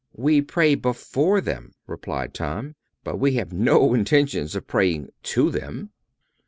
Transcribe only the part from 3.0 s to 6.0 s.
"but we have no intention of praying to them."